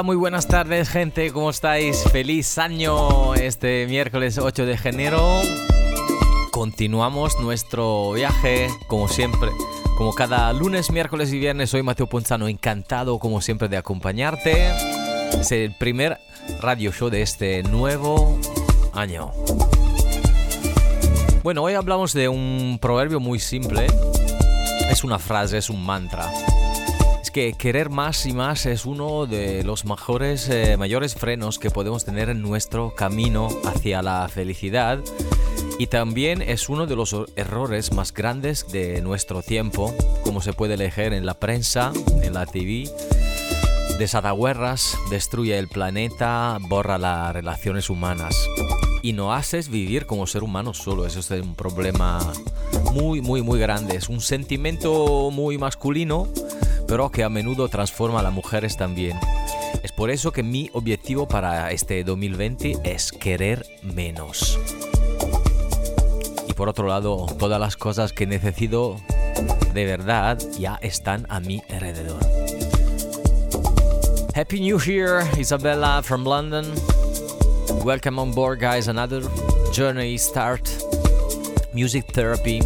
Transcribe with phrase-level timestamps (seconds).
[0.00, 2.04] Hola, muy buenas tardes gente, ¿cómo estáis?
[2.10, 5.42] Feliz año este miércoles 8 de enero.
[6.52, 9.50] Continuamos nuestro viaje, como siempre,
[9.98, 11.68] como cada lunes, miércoles y viernes.
[11.68, 14.70] Soy Mateo Ponzano, encantado como siempre de acompañarte.
[15.38, 16.16] Es el primer
[16.62, 18.38] radio show de este nuevo
[18.94, 19.32] año.
[21.42, 23.86] Bueno, hoy hablamos de un proverbio muy simple.
[24.90, 26.26] Es una frase, es un mantra.
[27.32, 32.04] Que querer más y más es uno de los mejores, eh, mayores frenos que podemos
[32.04, 34.98] tener en nuestro camino hacia la felicidad.
[35.78, 40.76] Y también es uno de los errores más grandes de nuestro tiempo, como se puede
[40.76, 41.92] leer en la prensa,
[42.22, 42.90] en la TV.
[43.98, 48.34] Desata guerras, destruye el planeta, borra las relaciones humanas
[49.02, 51.06] y no haces vivir como ser humano solo.
[51.06, 52.18] Eso es un problema
[52.92, 53.96] muy, muy, muy grande.
[53.96, 56.28] Es un sentimiento muy masculino,
[56.90, 59.16] pero que a menudo transforma a las mujeres también.
[59.84, 64.58] Es por eso que mi objetivo para este 2020 es querer menos.
[66.48, 68.96] Y por otro lado, todas las cosas que necesito
[69.72, 72.18] de verdad ya están a mi alrededor.
[74.34, 76.66] Happy New Year, Isabella from London.
[77.84, 78.88] Welcome on board, guys.
[78.88, 79.22] Another
[79.72, 80.68] journey start.
[81.72, 82.58] Music therapy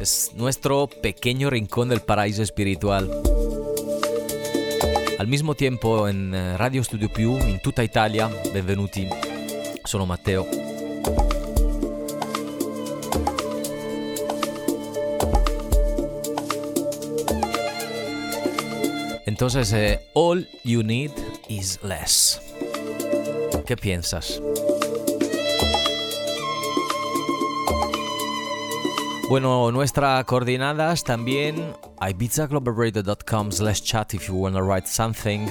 [0.00, 3.33] es nuestro pequeño rincón del paraíso espiritual.
[5.24, 9.08] Al mismo tiempo en eh, Radio Studio Più in tutta Italia, benvenuti.
[9.82, 10.46] Sono Matteo.
[19.24, 21.12] Entonces, eh, all you need
[21.48, 22.38] is less.
[23.64, 24.42] ¿Qué piensas?
[29.28, 31.72] Bueno, nuestras coordenadas también
[32.08, 35.46] ibizaglobal.com slash chat if you wanna write something.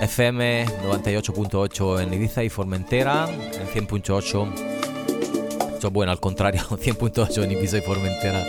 [0.00, 5.90] FM 98.8 en Ibiza y Formentera, en 100.8.
[5.90, 8.44] Bueno, al contrario, 100.8 en Ibiza y Formentera,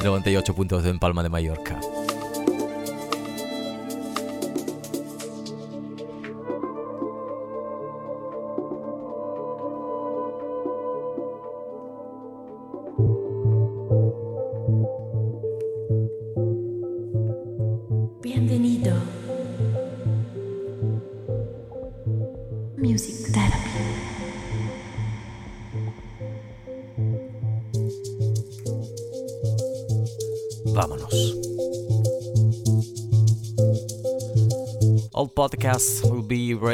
[0.00, 1.80] 98.8 en Palma de Mallorca.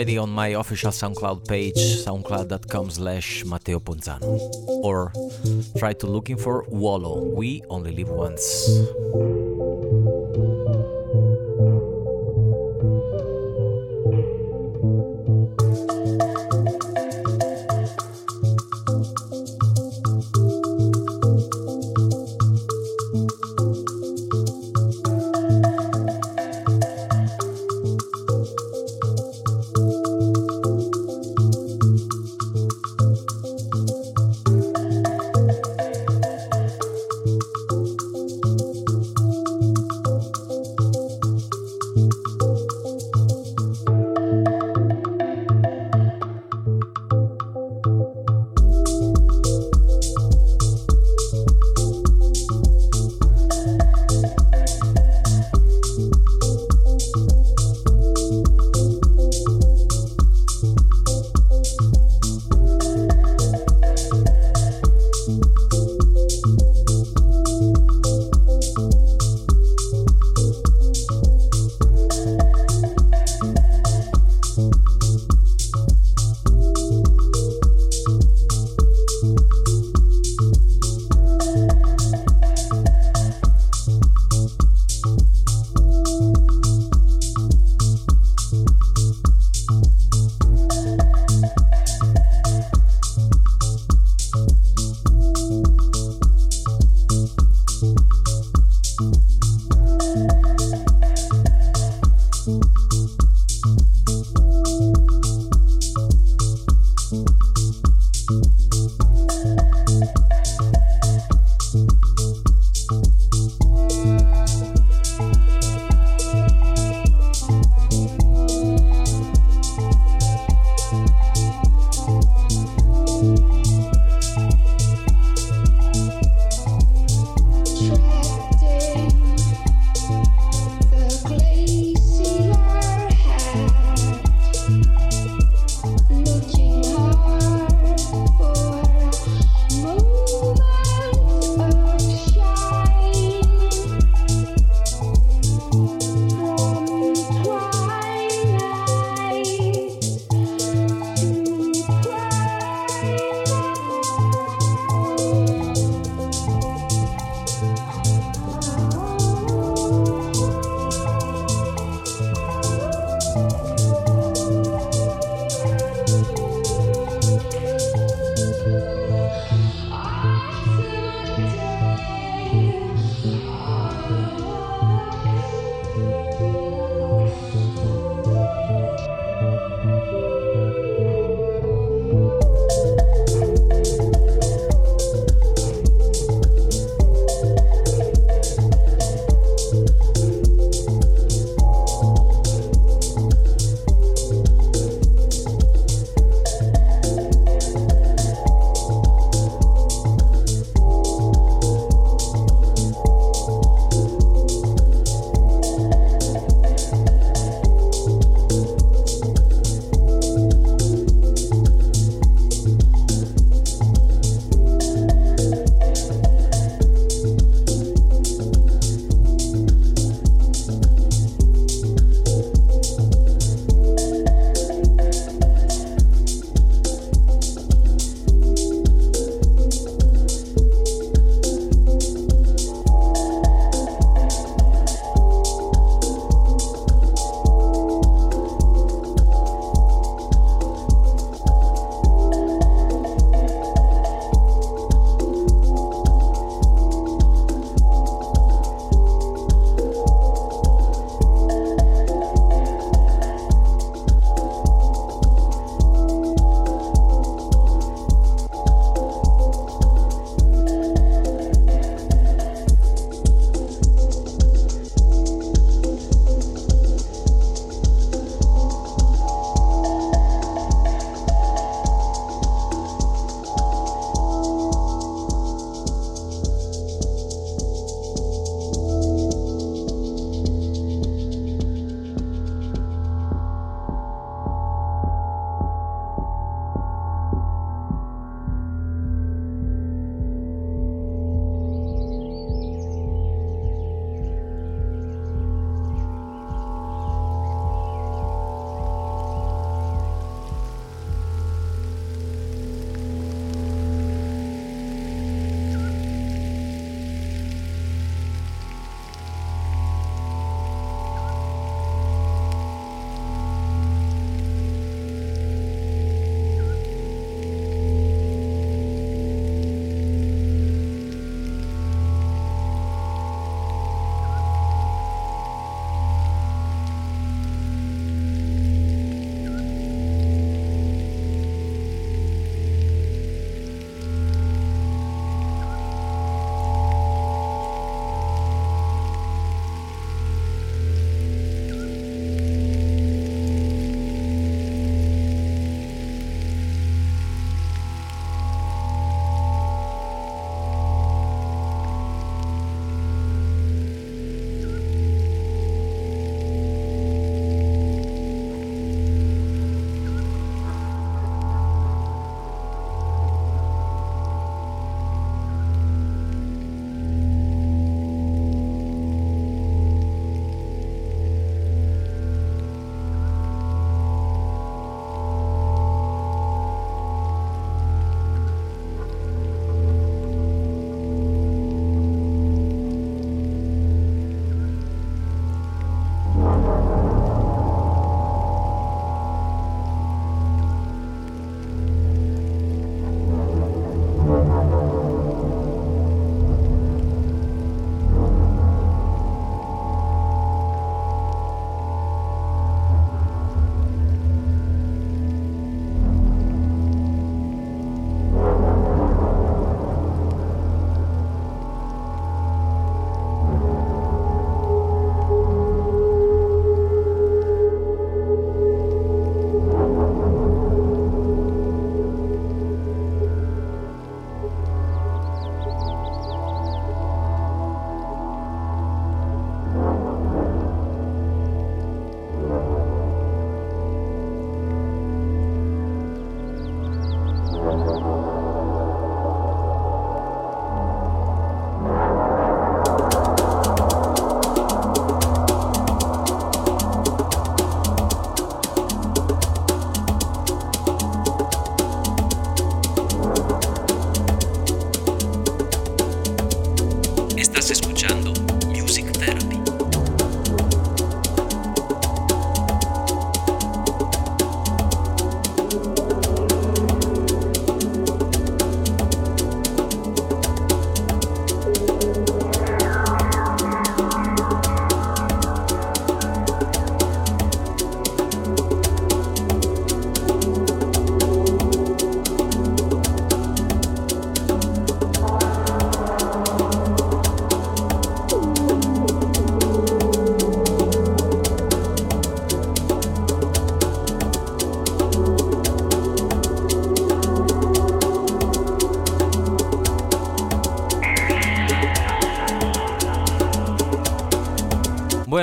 [0.01, 4.39] Will be ready on my official SoundCloud page, soundcloud.com slash Matteo Ponzano.
[4.67, 5.13] Or
[5.79, 9.50] try to looking for Wallow, We Only Live Once.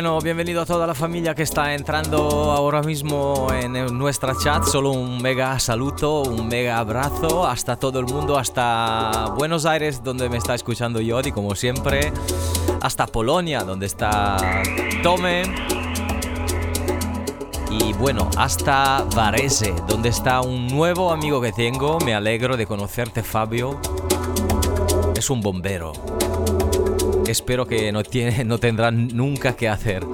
[0.08, 2.18] Bueno, bienvenido a toda la familia que está entrando
[2.54, 4.64] ahora mismo en nuestra chat.
[4.64, 10.30] Solo un mega saludo, un mega abrazo hasta todo el mundo, hasta Buenos Aires, donde
[10.30, 12.14] me está escuchando Yodi, como siempre,
[12.82, 14.38] hasta Polonia, donde está
[15.04, 15.44] Tome.
[17.70, 22.00] Y bueno, hasta Varese, donde está un nuevo amigo que tengo.
[22.00, 23.78] Me alegro de conocerte, Fabio.
[25.18, 25.92] Es un bombero
[27.32, 30.06] espero que no, tiene, no tendrán nunca que hacer.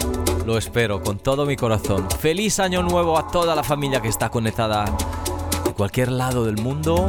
[0.45, 2.07] Lo espero con todo mi corazón.
[2.19, 4.85] Feliz año nuevo a toda la familia que está conectada
[5.63, 7.07] de cualquier lado del mundo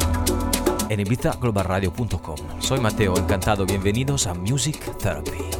[0.88, 2.36] en ibizaglobalradio.com.
[2.60, 3.66] Soy Mateo, encantado.
[3.66, 5.53] Bienvenidos a Music Therapy.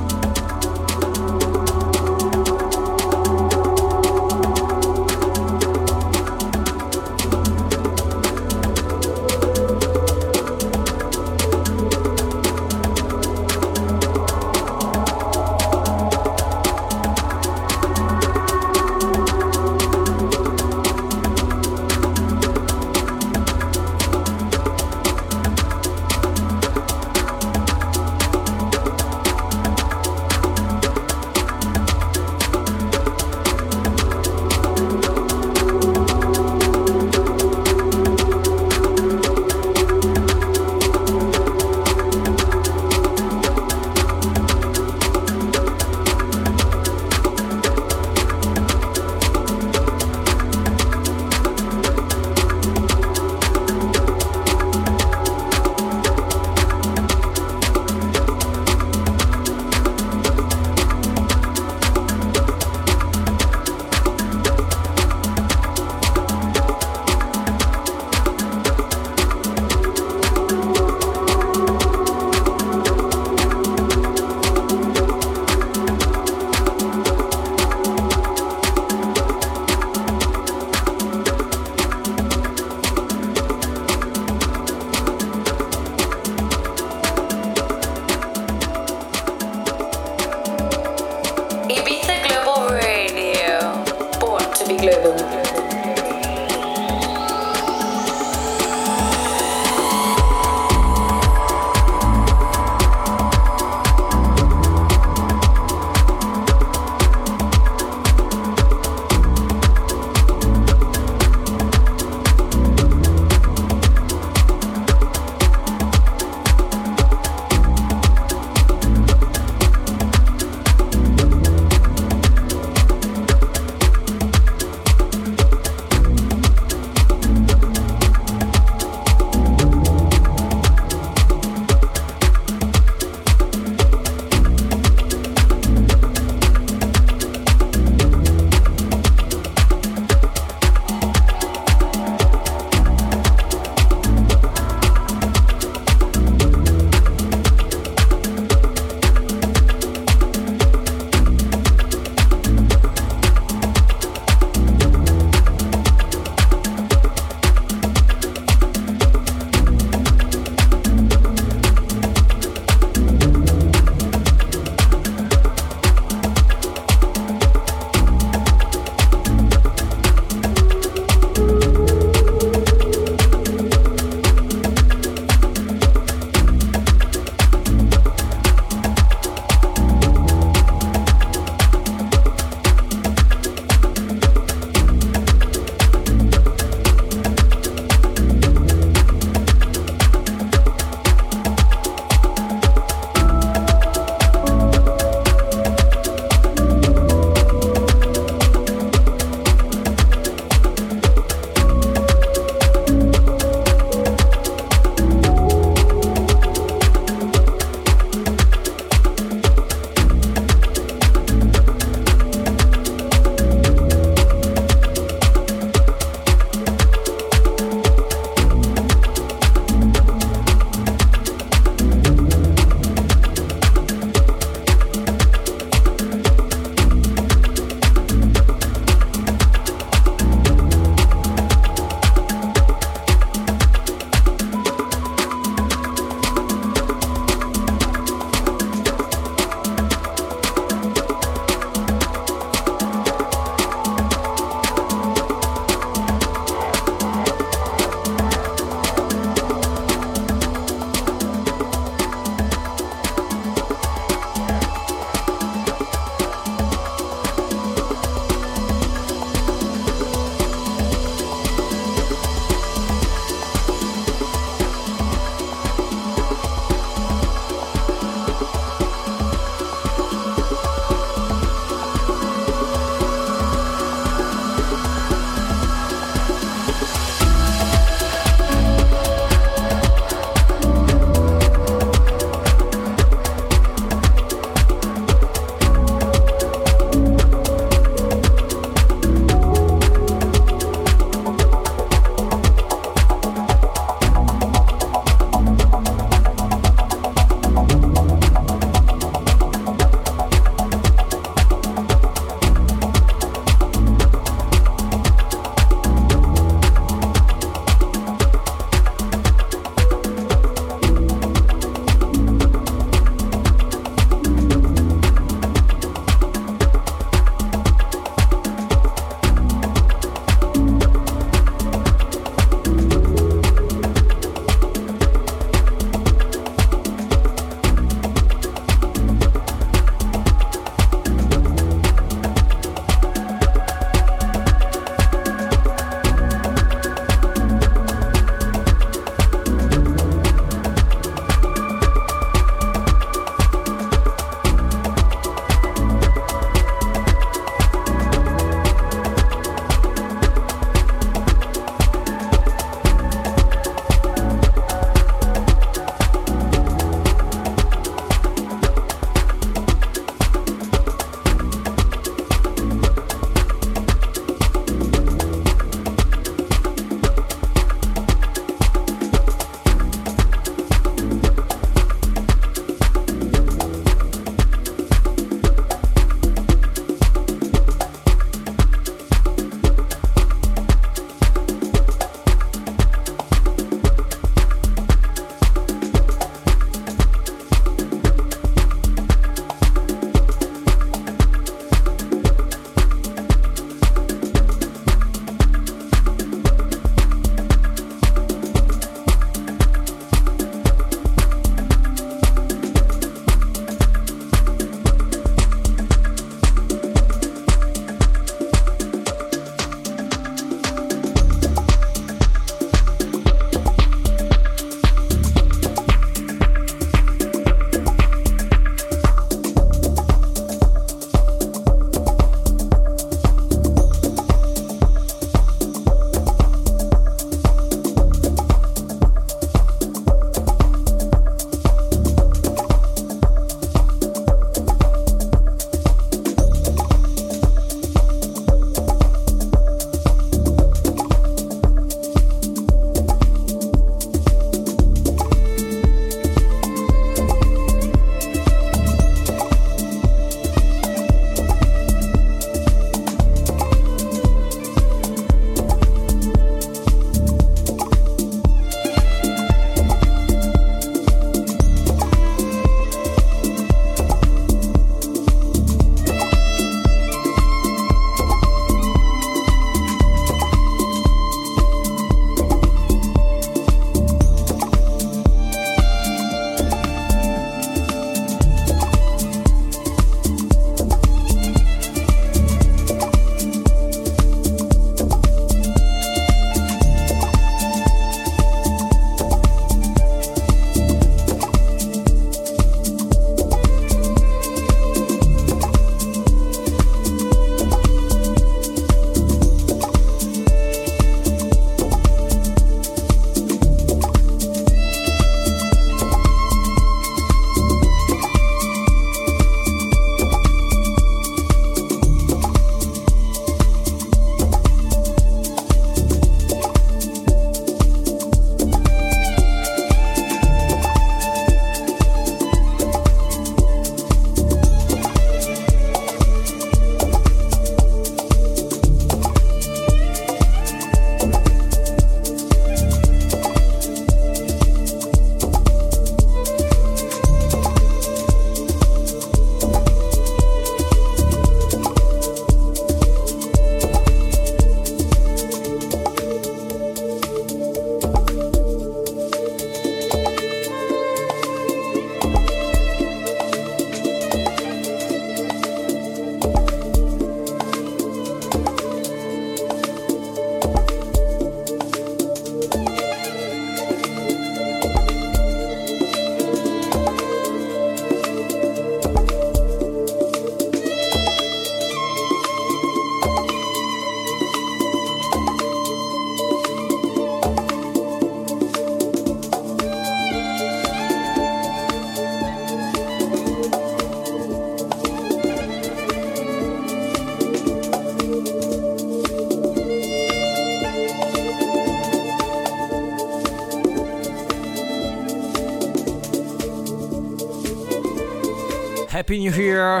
[599.28, 600.00] Happy New Year,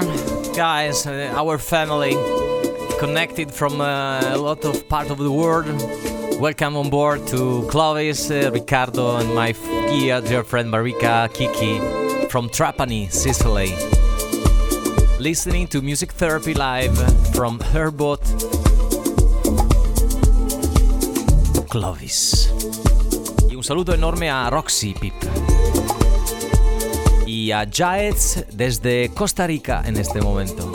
[0.56, 2.16] guys, uh, our family
[2.98, 5.66] connected from uh, a lot of part of the world.
[6.40, 11.78] Welcome on board to Clovis, uh, Ricardo, and my dear, dear friend Marika Kiki
[12.28, 13.74] from Trapani, Sicily.
[15.20, 16.96] Listening to Music Therapy Live
[17.34, 18.22] from her boat
[21.68, 22.50] Clovis.
[23.54, 25.47] Un saludo enorme a Roxy Pip
[27.48, 30.67] y a Jaets desde Costa Rica en este momento.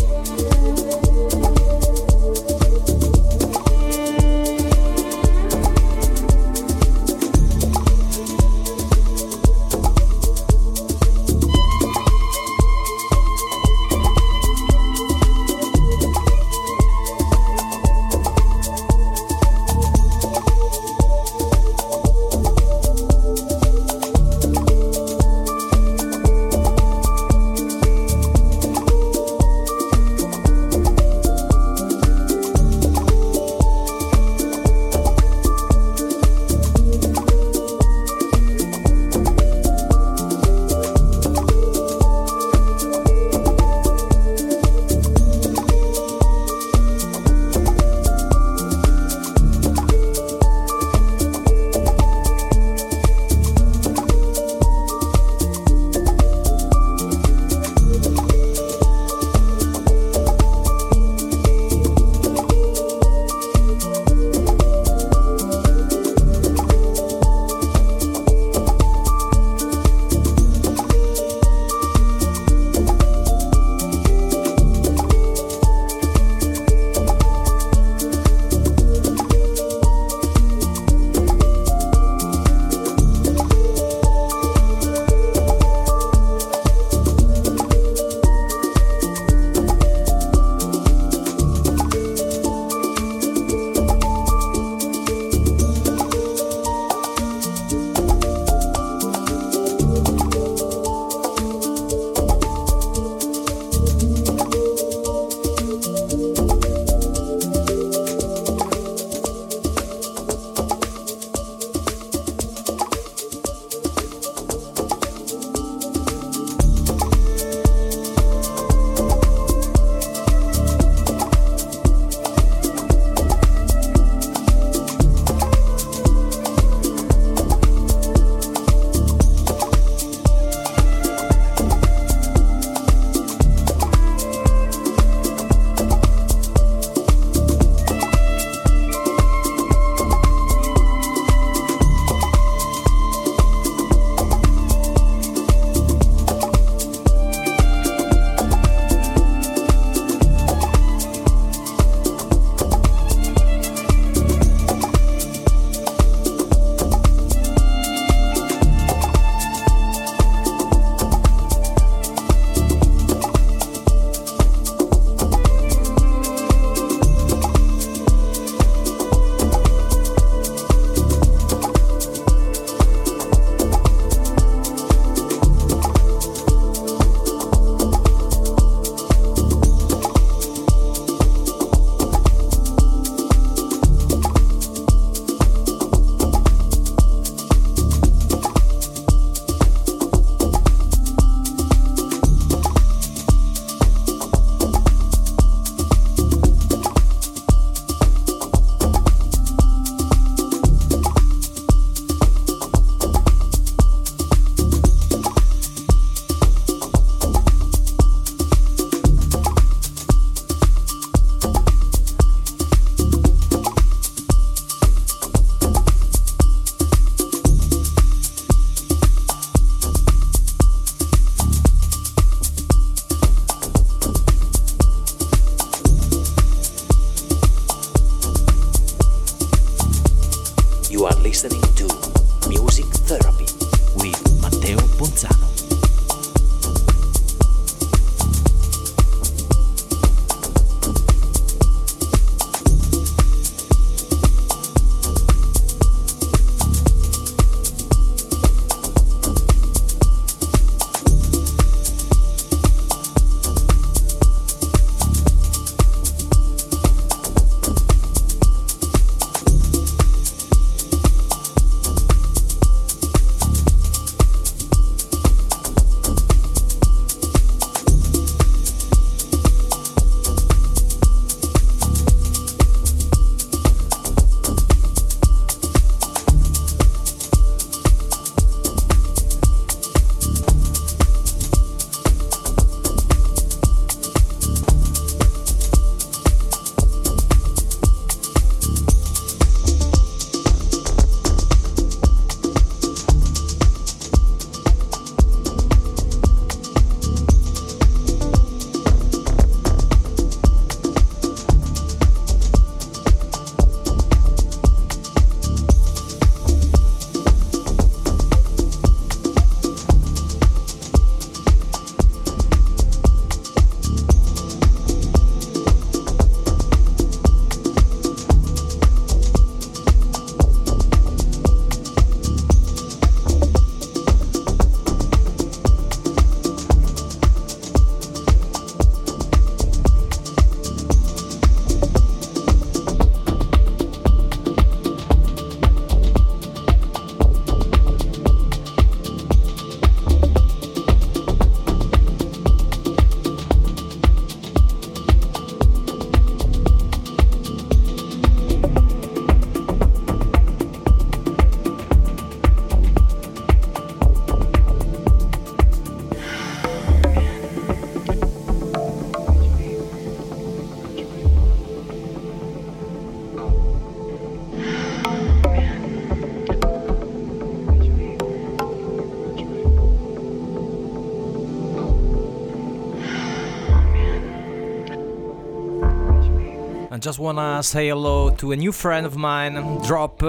[377.04, 380.20] Just wanna say hello to a new friend of mine, Drop,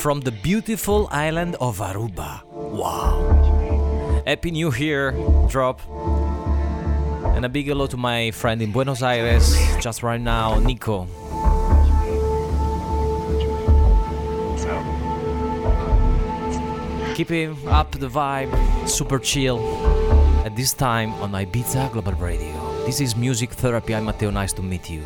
[0.00, 2.42] from the beautiful island of Aruba.
[2.46, 4.22] Wow.
[4.26, 5.12] Happy New Year,
[5.50, 5.82] Drop.
[7.36, 11.06] And a big hello to my friend in Buenos Aires, just right now, Nico.
[17.14, 19.60] Keeping up the vibe, super chill,
[20.46, 22.54] at this time on Ibiza Global Radio.
[22.86, 23.94] This is Music Therapy.
[23.94, 24.30] I'm Matteo.
[24.30, 25.04] Nice to meet you.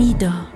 [0.00, 0.49] Bienvenido.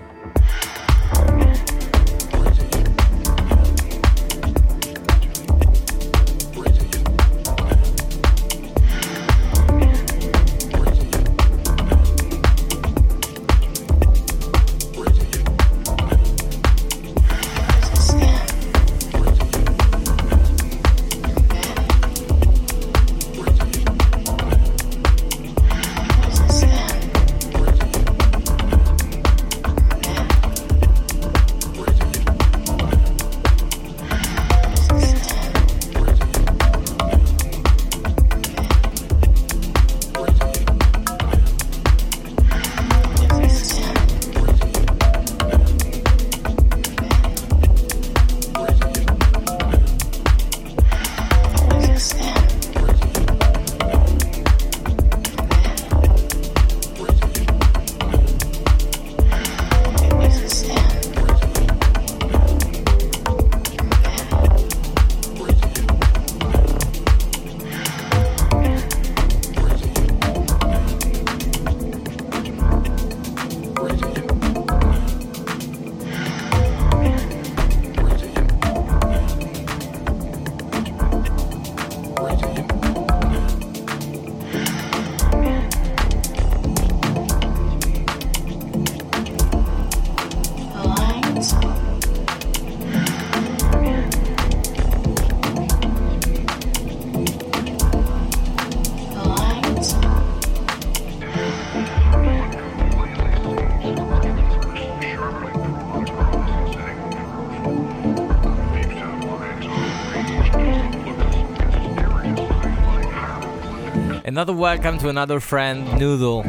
[114.34, 116.42] Another welcome to another friend, Noodle,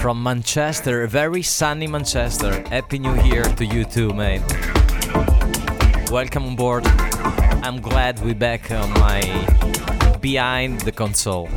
[0.00, 2.62] from Manchester, very sunny Manchester.
[2.68, 4.42] Happy New Year to you too, mate.
[6.10, 6.86] Welcome on board.
[7.64, 9.22] I'm glad we're back on my
[10.20, 11.48] behind the console.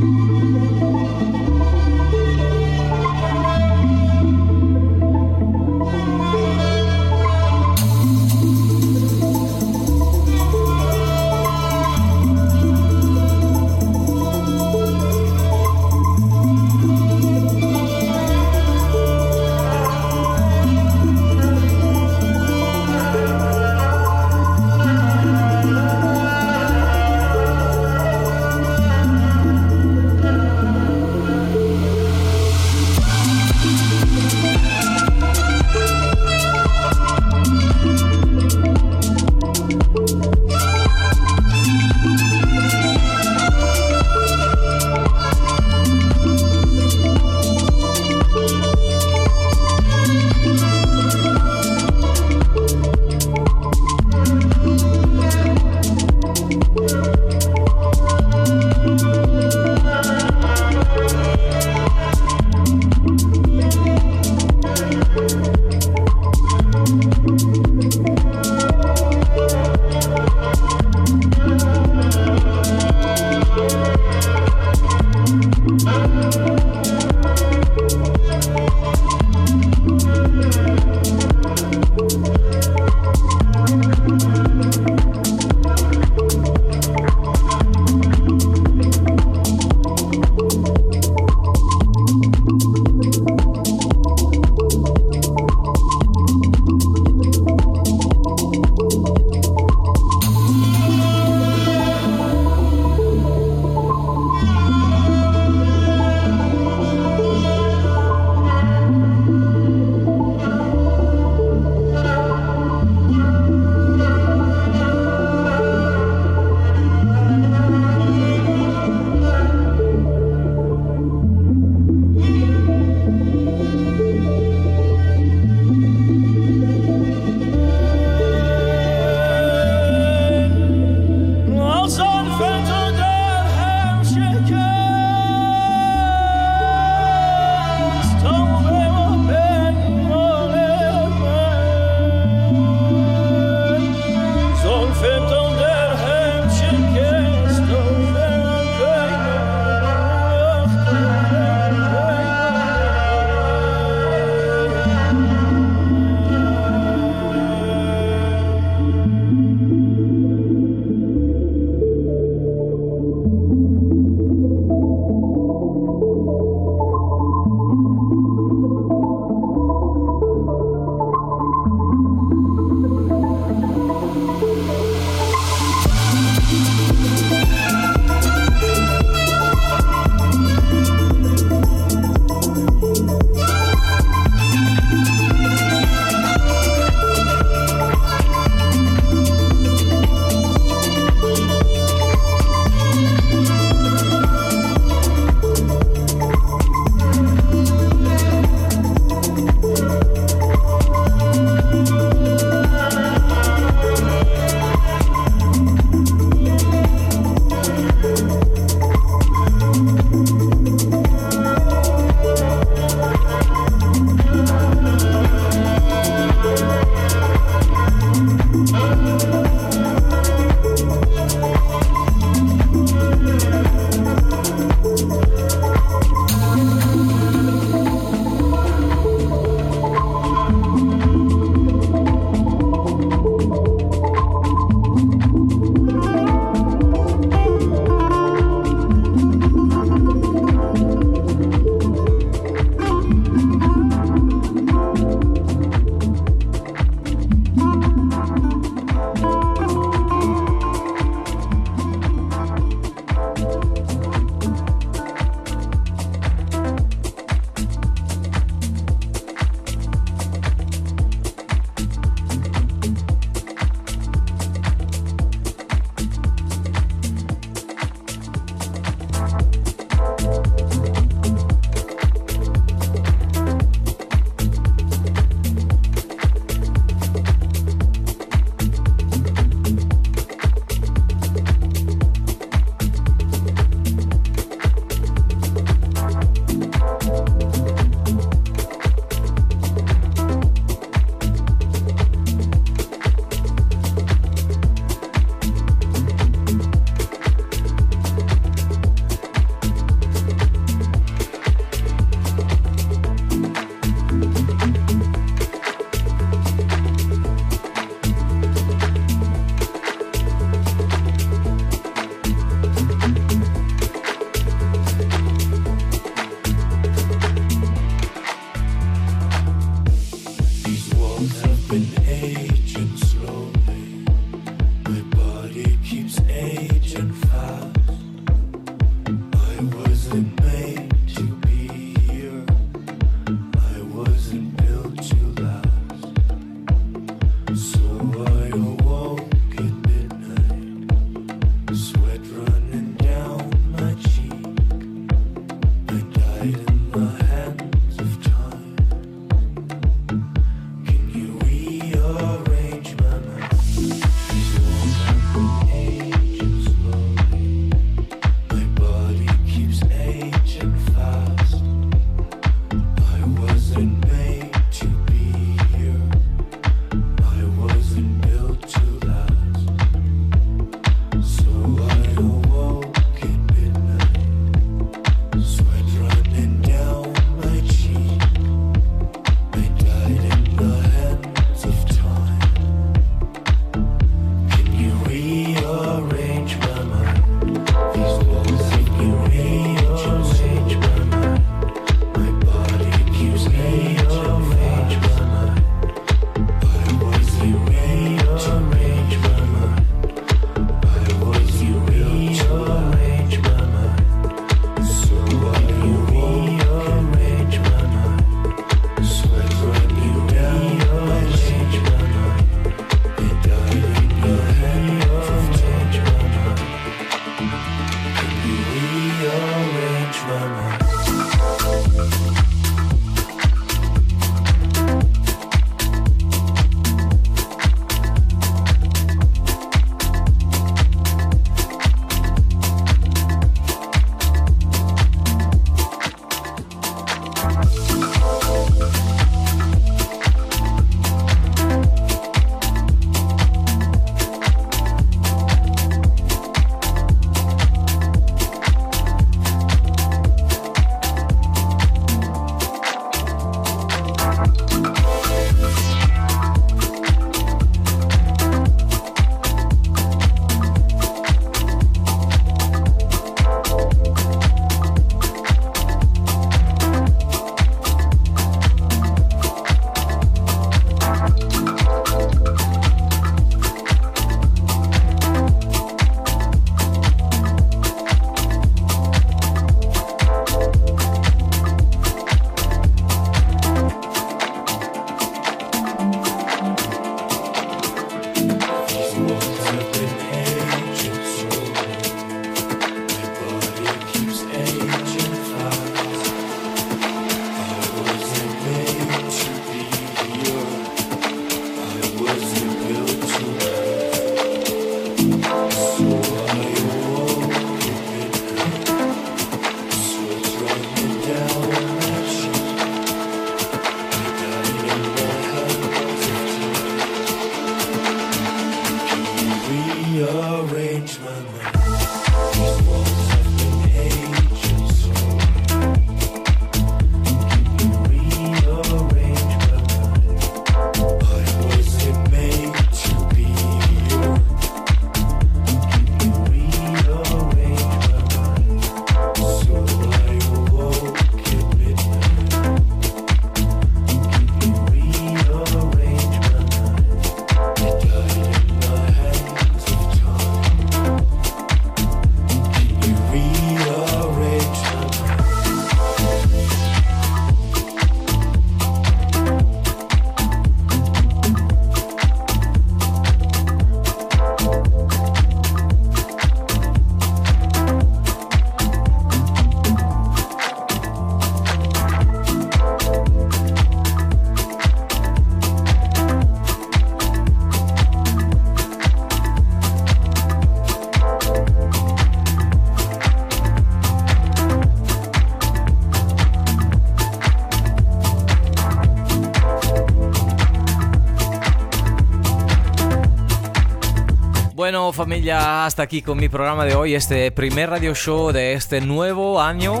[594.80, 599.02] Bueno familia, hasta aquí con mi programa de hoy, este primer radio show de este
[599.02, 600.00] nuevo año,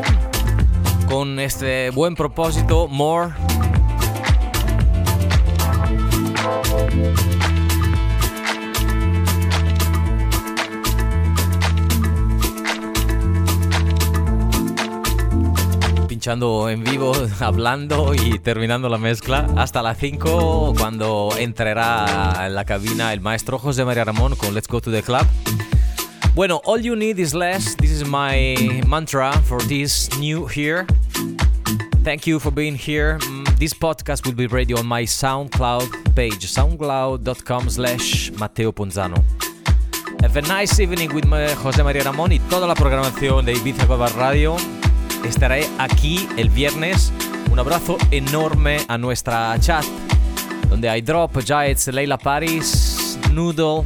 [1.06, 3.49] con este buen propósito, More.
[16.30, 22.64] Pinchando en vivo, hablando y terminando la mezcla hasta las 5 cuando entrará en la
[22.64, 25.26] cabina el maestro José María Ramón con Let's Go to the Club.
[26.36, 27.76] Bueno, all you need is less.
[27.76, 30.86] This is my mantra for this new year.
[32.04, 33.18] Thank you for being here.
[33.18, 39.20] Mm, this podcast will be ready on my SoundCloud page, soundcloud.com slash Matteo Ponzano.
[40.22, 44.12] Have a nice evening with José María Ramón y toda la programación de Ibiza Global
[44.12, 44.56] Radio
[45.24, 47.12] estaré aquí el viernes.
[47.50, 49.84] Un abrazo enorme a nuestra chat,
[50.68, 53.84] donde hay Drop, Giants, Leila Paris, Noodle,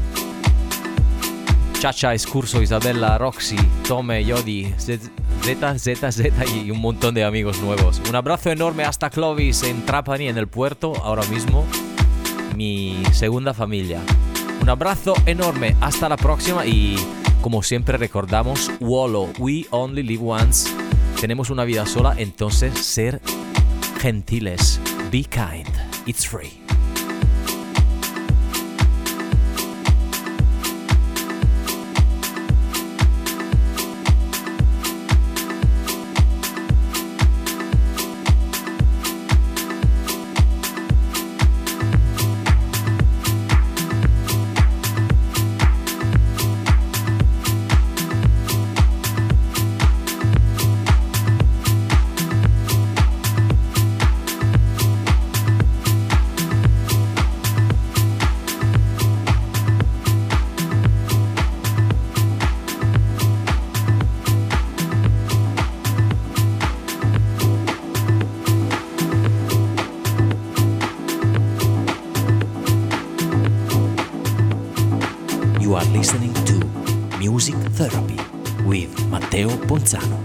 [1.79, 3.57] Chacha, Escurso, Isabella, Roxy,
[3.87, 8.01] Tome, Yodi, Z, Z, Z y un montón de amigos nuevos.
[8.09, 11.65] Un abrazo enorme hasta Clovis en Trapani, en el puerto, ahora mismo.
[12.57, 14.01] Mi segunda familia.
[14.61, 16.97] Un abrazo enorme, hasta la próxima y
[17.43, 20.71] como siempre recordamos, Wallo, We Only Live Once
[21.25, 23.19] tenemos una vida sola, entonces ser
[23.99, 24.79] gentiles.
[25.11, 25.75] Be kind.
[26.05, 26.64] It's free.
[79.85, 80.24] You